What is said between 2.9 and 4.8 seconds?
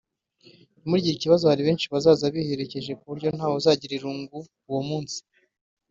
ku buryo ntawe uzigunga kuri